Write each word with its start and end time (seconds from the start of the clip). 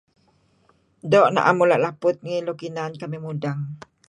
Doo' 1.11 1.31
na'em 1.35 1.55
mula' 1.59 1.81
laput 1.83 2.15
lem 2.23 2.49
inan 2.67 2.91
kamih 2.99 3.21
mudeng 3.25 3.61